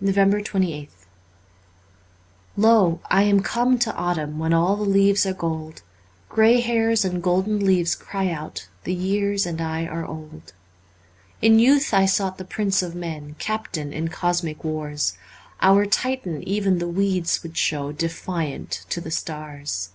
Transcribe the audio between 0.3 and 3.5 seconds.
NOVEMBER 28th O! I am